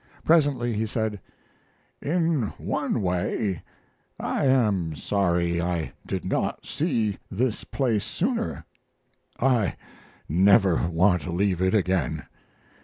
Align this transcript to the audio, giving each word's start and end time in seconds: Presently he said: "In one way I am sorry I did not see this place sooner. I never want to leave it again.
Presently 0.25 0.73
he 0.73 0.87
said: 0.87 1.19
"In 2.01 2.53
one 2.57 3.03
way 3.03 3.61
I 4.19 4.45
am 4.45 4.95
sorry 4.95 5.61
I 5.61 5.93
did 6.07 6.25
not 6.25 6.65
see 6.65 7.19
this 7.29 7.63
place 7.65 8.03
sooner. 8.03 8.65
I 9.39 9.75
never 10.27 10.87
want 10.89 11.21
to 11.21 11.31
leave 11.31 11.61
it 11.61 11.75
again. 11.75 12.25